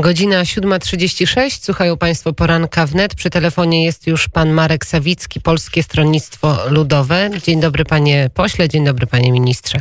[0.00, 1.64] Godzina 7.36.
[1.64, 3.14] Słuchają Państwo poranka wnet.
[3.14, 7.30] Przy telefonie jest już pan Marek Sawicki, Polskie Stronnictwo Ludowe.
[7.42, 9.80] Dzień dobry panie pośle, dzień dobry panie ministrze.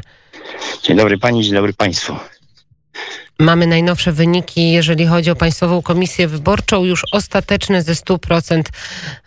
[0.83, 2.15] Dzień dobry pani, dzień dobry państwu.
[3.39, 8.61] Mamy najnowsze wyniki, jeżeli chodzi o Państwową Komisję Wyborczą, już ostateczne ze 100%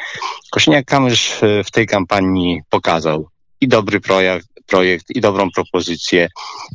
[0.56, 3.30] Kośniak-Kamysz w tej kampanii pokazał
[3.62, 6.30] i dobry projekt, projekt i dobrą propozycję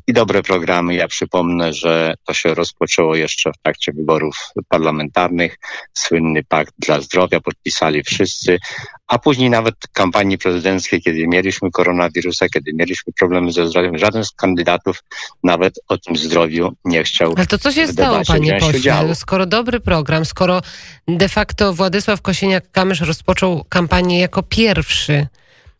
[0.07, 0.95] i dobre programy.
[0.95, 4.37] Ja przypomnę, że to się rozpoczęło jeszcze w trakcie wyborów
[4.69, 5.59] parlamentarnych.
[5.95, 8.59] Słynny pakt dla zdrowia podpisali wszyscy,
[9.07, 14.31] a później nawet kampanii prezydenckiej, kiedy mieliśmy koronawirusa, kiedy mieliśmy problemy ze zdrowiem, żaden z
[14.31, 15.05] kandydatów
[15.43, 17.35] nawet o tym zdrowiu nie chciał.
[17.37, 19.15] Ale to co się stało, panie pośle?
[19.15, 20.63] Skoro dobry program, skoro
[21.09, 25.27] de facto Władysław Kosieniak-Kamysz rozpoczął kampanię jako pierwszy,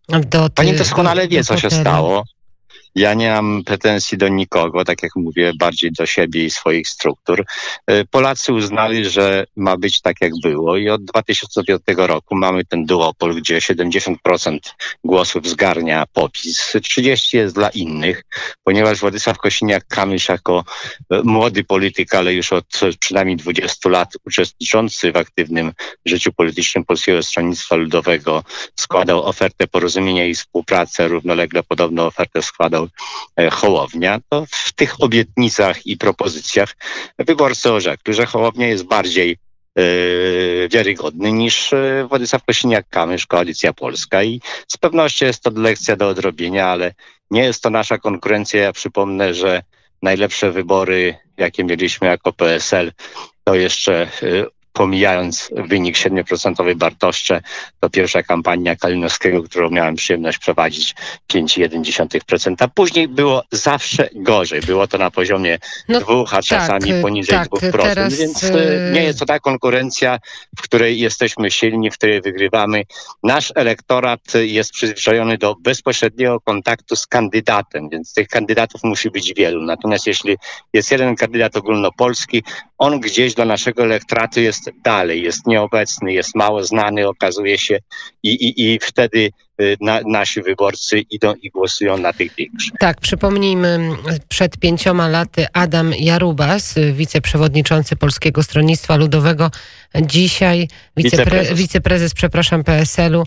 [0.09, 2.25] do Pani doskonale wie, co się stało.
[2.97, 7.45] Ja nie mam pretensji do nikogo, tak jak mówię, bardziej do siebie i swoich struktur.
[7.87, 12.85] E, Polacy uznali, że ma być tak, jak było i od 2005 roku mamy ten
[12.85, 14.59] duopol, gdzie 70%
[15.05, 18.23] głosów zgarnia popis, 30% jest dla innych,
[18.65, 20.65] ponieważ Władysław Kosiniak-Kamysz jako
[21.11, 25.73] e, młody polityk, ale już od przynajmniej 20 lat uczestniczący w aktywnym
[26.05, 28.45] życiu politycznym Polskiego Stronnictwa Ludowego
[28.77, 32.86] składał ofertę porozumienia i współpracy, równolegle podobną ofertę składał
[33.37, 36.77] E, Hołownia, to w tych obietnicach i propozycjach
[37.19, 39.37] wyborcy orzekli, że Hołownia jest bardziej
[39.77, 39.83] e,
[40.69, 46.67] wiarygodny niż e, Władysław Kosiniak-Kamysz, Koalicja Polska i z pewnością jest to lekcja do odrobienia,
[46.67, 46.95] ale
[47.31, 48.63] nie jest to nasza konkurencja.
[48.63, 49.63] Ja przypomnę, że
[50.03, 52.93] najlepsze wybory, jakie mieliśmy jako PSL,
[53.45, 54.11] to jeszcze
[54.77, 57.41] pomijając wynik 7% Bartoszcze,
[57.81, 60.95] to pierwsza kampania Kalinowskiego, którą miałem przyjemność prowadzić
[61.33, 62.69] 5,1%.
[62.75, 64.61] Później było zawsze gorzej.
[64.61, 67.83] Było to na poziomie no, dwóch, a czasami tak, poniżej tak, 2%.
[67.83, 68.15] Teraz...
[68.15, 70.19] Więc e, nie jest to ta konkurencja,
[70.59, 72.83] w której jesteśmy silni, w której wygrywamy.
[73.23, 79.63] Nasz elektorat jest przyzwyczajony do bezpośredniego kontaktu z kandydatem, więc tych kandydatów musi być wielu.
[79.63, 80.37] Natomiast jeśli
[80.73, 82.43] jest jeden kandydat ogólnopolski,
[82.79, 87.79] on gdzieś dla naszego elektoratu jest dalej, jest nieobecny, jest mało znany, okazuje się
[88.23, 92.73] i, i, i wtedy y, na, nasi wyborcy idą i głosują na tych większych.
[92.81, 93.91] Tak, przypomnijmy,
[94.29, 99.51] przed pięcioma laty Adam Jarubas, wiceprzewodniczący Polskiego Stronnictwa Ludowego,
[100.03, 101.59] dzisiaj wicepre, wiceprezes.
[101.59, 103.25] wiceprezes, przepraszam, PSL-u,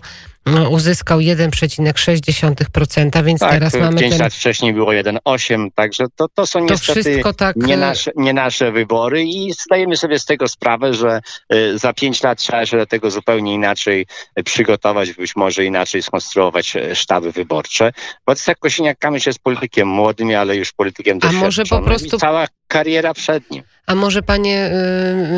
[0.70, 4.00] uzyskał 1,6%, więc tak, teraz mamy.
[4.00, 4.22] 5 ten...
[4.22, 7.56] lat wcześniej było 1,8, także to, to są to niestety tak...
[7.56, 11.20] nie, nasze, nie nasze wybory i zdajemy sobie z tego sprawę, że
[11.54, 14.06] y, za 5 lat trzeba się do tego zupełnie inaczej
[14.44, 17.92] przygotować, być może inaczej skonstruować sztaby wyborcze.
[18.26, 21.42] Władysław Kosiniak-Kamysz jest politykiem młodym, ale już politykiem doświadczonym.
[21.42, 22.16] A może po prostu...
[22.16, 23.62] I cała kariera przed nim.
[23.86, 24.70] A może panie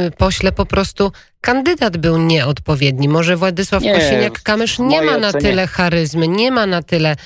[0.06, 3.08] y, pośle po prostu kandydat był nieodpowiedni.
[3.08, 5.44] Może Władysław Kosiniak-Kamysz nie ma na ocenie...
[5.44, 7.16] tyle charyzmy, nie ma na tyle...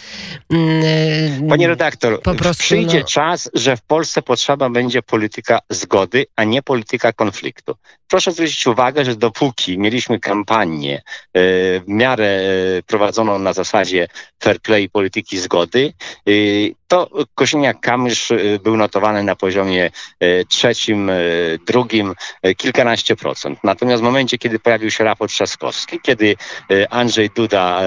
[0.51, 3.07] Yy, Panie redaktor, po prostu, przyjdzie no...
[3.07, 7.75] czas, że w Polsce potrzeba będzie polityka zgody, a nie polityka konfliktu.
[8.09, 11.03] Proszę zwrócić uwagę, że dopóki mieliśmy kampanię yy,
[11.81, 14.09] w miarę yy, prowadzoną na zasadzie
[14.43, 15.93] fair play polityki zgody,
[16.27, 21.11] yy, to Kosiniak-Kamysz yy, był notowany na poziomie yy, trzecim,
[21.67, 22.15] drugim,
[22.57, 23.59] kilkanaście procent.
[23.65, 26.37] Natomiast momencie, kiedy pojawił się raport Trzaskowski, kiedy
[26.91, 27.81] Andrzej Duda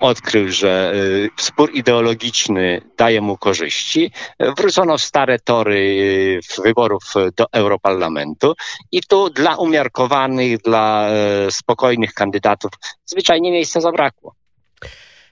[0.00, 0.92] odkrył, że
[1.36, 4.10] spór ideologiczny daje mu korzyści,
[4.40, 7.02] wrócono w stare tory wyborów
[7.36, 8.54] do Europarlamentu
[8.92, 11.08] i tu dla umiarkowanych, dla
[11.50, 12.70] spokojnych kandydatów
[13.06, 14.34] zwyczajnie miejsca zabrakło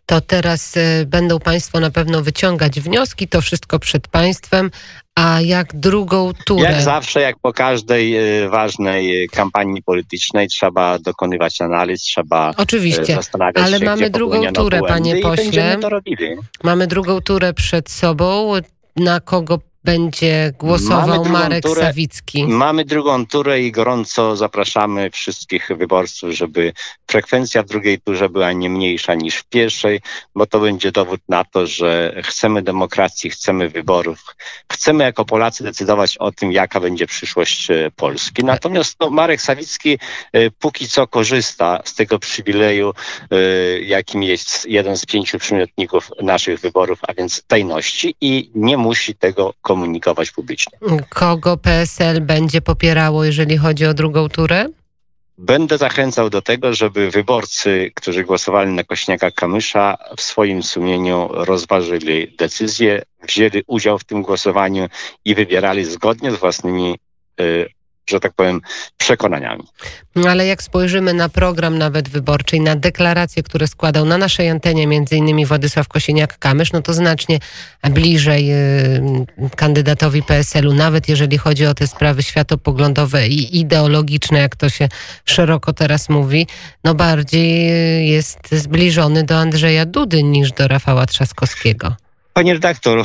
[0.07, 0.75] to teraz
[1.07, 4.71] będą Państwo na pewno wyciągać wnioski, to wszystko przed Państwem,
[5.15, 6.63] a jak drugą turę?
[6.63, 13.65] Jak zawsze, jak po każdej y, ważnej kampanii politycznej, trzeba dokonywać analiz, trzeba Oczywiście, zastanawiać
[13.65, 15.79] ale się, mamy drugą turę, panie pośle.
[16.65, 18.53] Mamy drugą turę przed sobą.
[18.97, 22.45] Na kogo będzie głosował Marek turę, Sawicki?
[22.45, 26.73] Mamy drugą turę i gorąco zapraszamy wszystkich wyborców, żeby
[27.07, 30.01] frekwencja w drugiej turze była nie mniejsza niż w pierwszej,
[30.35, 34.37] bo to będzie dowód na to, że chcemy demokracji, chcemy wyborów,
[34.73, 38.45] chcemy jako Polacy decydować o tym, jaka będzie przyszłość e, Polski.
[38.45, 39.99] Natomiast no, Marek Sawicki
[40.33, 42.95] e, póki co korzysta z tego przywileju,
[43.31, 43.37] e,
[43.81, 49.55] jakim jest jeden z pięciu przymiotników naszych wyborów, a więc tajności i nie musi tego
[49.73, 50.79] komunikować publicznie.
[51.09, 54.67] Kogo PSL będzie popierało, jeżeli chodzi o drugą turę?
[55.39, 62.37] Będę zachęcał do tego, żeby wyborcy, którzy głosowali na Kośniaka Kamysza, w swoim sumieniu rozważyli
[62.39, 64.89] decyzję, wzięli udział w tym głosowaniu
[65.25, 66.99] i wybierali zgodnie z własnymi
[67.41, 67.69] y,
[68.11, 68.61] że tak powiem,
[68.97, 69.65] przekonaniami.
[70.17, 74.51] No ale jak spojrzymy na program nawet wyborczy i na deklaracje, które składał na naszej
[74.51, 77.39] antenie między innymi Władysław Kosiniak-Kamysz, no to znacznie
[77.83, 79.27] bliżej y,
[79.57, 84.89] kandydatowi PSL-u, nawet jeżeli chodzi o te sprawy światopoglądowe i ideologiczne, jak to się
[85.25, 86.47] szeroko teraz mówi,
[86.85, 91.97] no bardziej jest zbliżony do Andrzeja Dudy niż do Rafała Trzaskowskiego.
[92.35, 93.03] Panie redaktor,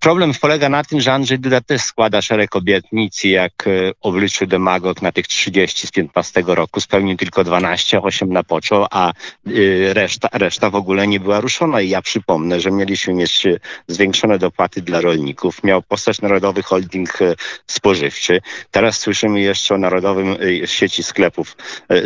[0.00, 3.70] problem polega na tym, że Andrzej Duda też składa szereg obietnic jak e,
[4.00, 9.12] obliczył demagog na tych 30 z 15 roku, spełnił tylko 12, 8 na począł, a
[9.48, 11.80] y, reszta, reszta w ogóle nie była ruszona.
[11.80, 13.58] I ja przypomnę, że mieliśmy mieć e,
[13.88, 17.34] zwiększone dopłaty dla rolników, miał powstać Narodowy Holding e,
[17.66, 18.40] Spożywczy.
[18.70, 21.56] Teraz słyszymy jeszcze o Narodowym Sieci Sklepów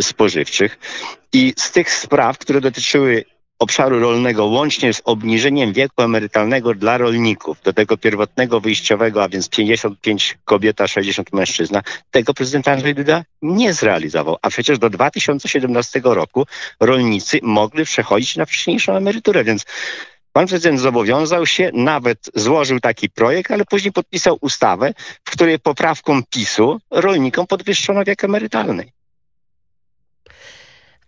[0.00, 0.78] Spożywczych.
[1.32, 3.24] I z tych spraw, które dotyczyły
[3.60, 9.48] obszaru rolnego łącznie z obniżeniem wieku emerytalnego dla rolników do tego pierwotnego wyjściowego, a więc
[9.48, 14.36] 55 kobieta, 60 mężczyzna, tego prezydent Andrzej Duda nie zrealizował.
[14.42, 16.46] A przecież do 2017 roku
[16.80, 19.64] rolnicy mogli przechodzić na wcześniejszą emeryturę, więc
[20.32, 26.22] Pan prezydent zobowiązał się, nawet złożył taki projekt, ale później podpisał ustawę, w której poprawką
[26.30, 28.90] PiSu rolnikom podwyższono wiek emerytalny.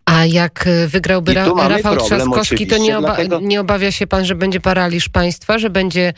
[0.04, 3.40] A jak y, wygrałby Ra Rafał Trzaskowski, to nie, oba dlatego...
[3.40, 6.12] nie obawia się pan, że będzie paraliż państwa, że będzie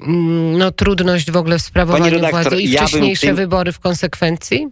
[0.00, 3.36] mm, no, trudność w ogóle w sprawowaniu redaktor, władzy i wcześniejsze ja tym...
[3.36, 4.68] wybory w konsekwencji?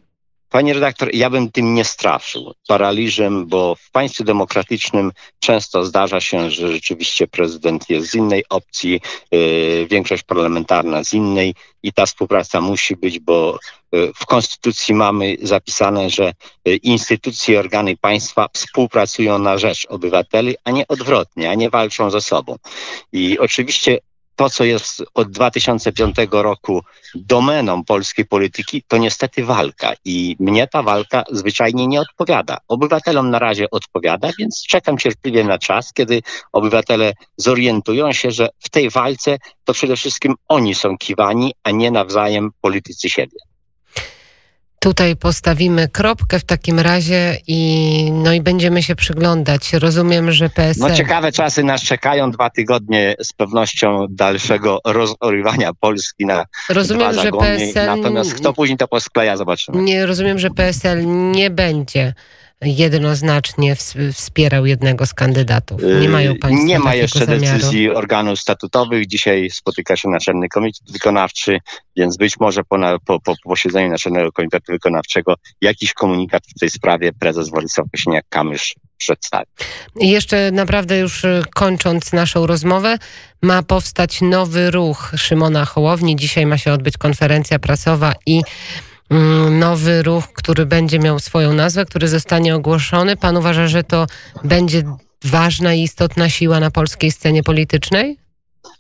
[0.48, 6.50] Panie redaktor, ja bym tym nie straszył paraliżem, bo w państwie demokratycznym często zdarza się,
[6.50, 9.00] że rzeczywiście prezydent jest z innej opcji,
[9.32, 13.58] yy, większość parlamentarna z innej i ta współpraca musi być, bo
[13.92, 16.32] yy, w konstytucji mamy zapisane, że
[16.64, 22.10] yy, instytucje i organy państwa współpracują na rzecz obywateli, a nie odwrotnie, a nie walczą
[22.10, 22.56] ze sobą.
[23.12, 23.98] I oczywiście
[24.36, 26.82] to, co jest od 2005 roku
[27.14, 29.92] domeną polskiej polityki, to niestety walka.
[30.04, 32.58] I mnie ta walka zwyczajnie nie odpowiada.
[32.68, 36.22] Obywatelom na razie odpowiada, więc czekam cierpliwie na czas, kiedy
[36.52, 41.90] obywatele zorientują się, że w tej walce to przede wszystkim oni są kiwani, a nie
[41.90, 43.55] nawzajem politycy siebie.
[44.86, 49.72] Tutaj postawimy kropkę w takim razie i, no i będziemy się przyglądać.
[49.72, 50.80] Rozumiem, że PSL...
[50.80, 57.30] No ciekawe czasy nas czekają, dwa tygodnie z pewnością dalszego rozorywania Polski na Rozumiem, że
[57.30, 57.86] PSL...
[57.86, 59.82] Natomiast kto później to poskleja, zobaczymy.
[59.82, 62.14] Nie, rozumiem, że PSL nie będzie
[62.62, 63.76] jednoznacznie
[64.12, 65.82] wspierał jednego z kandydatów.
[66.00, 67.58] Nie mają yy, państwo Nie ma jeszcze zamiaru.
[67.58, 69.06] decyzji organów statutowych.
[69.06, 71.58] Dzisiaj spotyka się Naczelny Komitet Wykonawczy,
[71.96, 77.12] więc być może po, po, po posiedzeniu Naczelnego Komitetu Wykonawczego jakiś komunikat w tej sprawie
[77.12, 79.46] prezes Władysław Kosiniak-Kamysz przedstawi.
[80.00, 82.98] I jeszcze naprawdę już y, kończąc naszą rozmowę,
[83.42, 86.16] ma powstać nowy ruch Szymona Hołowni.
[86.16, 88.42] Dzisiaj ma się odbyć konferencja prasowa i
[89.50, 93.16] nowy ruch, który będzie miał swoją nazwę, który zostanie ogłoszony.
[93.16, 94.06] Pan uważa, że to
[94.44, 94.82] będzie
[95.24, 98.18] ważna i istotna siła na polskiej scenie politycznej?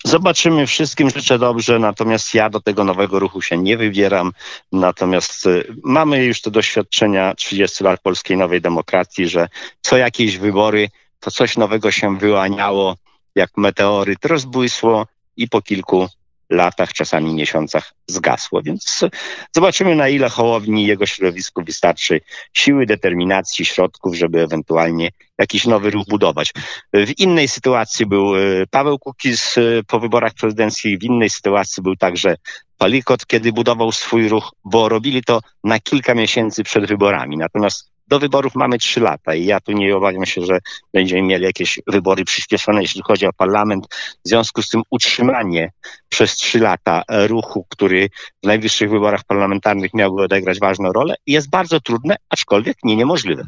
[0.04, 4.32] Zobaczymy, wszystkim życzę dobrze, natomiast ja do tego nowego ruchu się nie wybieram.
[4.72, 9.48] Natomiast y, mamy już te doświadczenia 30 lat polskiej nowej demokracji, że
[9.80, 10.88] co jakieś wybory,
[11.20, 12.96] to coś nowego się wyłaniało,
[13.34, 15.06] jak meteoryt rozbłysło
[15.36, 16.08] i po kilku
[16.50, 18.62] latach, czasami miesiącach zgasło.
[18.62, 19.04] Więc
[19.52, 22.20] zobaczymy, na ile Hołowni i jego środowisku wystarczy
[22.52, 26.52] siły, determinacji, środków, żeby ewentualnie jakiś nowy ruch budować.
[26.92, 31.96] W innej sytuacji był e, Paweł Kukiz e, po wyborach prezydenckich, w innej sytuacji był
[31.96, 32.36] także
[32.78, 37.36] Palikot, kiedy budował swój ruch, bo robili to na kilka miesięcy przed wyborami.
[37.36, 40.58] Natomiast do wyborów mamy trzy lata i ja tu nie obawiam się, że
[40.94, 43.86] będziemy mieli jakieś wybory przyspieszone, jeśli chodzi o parlament.
[44.24, 45.72] W związku z tym utrzymanie
[46.08, 48.08] przez trzy lata ruchu, który
[48.42, 53.46] w najwyższych wyborach parlamentarnych miałby odegrać ważną rolę, jest bardzo trudne, aczkolwiek nie niemożliwe.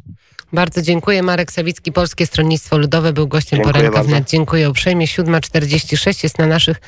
[0.52, 1.22] Bardzo dziękuję.
[1.22, 4.30] Marek Sawicki, Polskie Stronnictwo Ludowe był gościem dziękuję poranka wnet.
[4.30, 5.06] Dziękuję uprzejmie.
[5.06, 6.80] 7.46 jest na naszych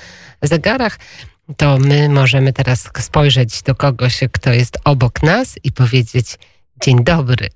[0.42, 0.98] zegarach.
[1.56, 6.38] to my możemy teraz spojrzeć do kogoś, kto jest obok nas i powiedzieć
[6.80, 7.48] dzień dobry.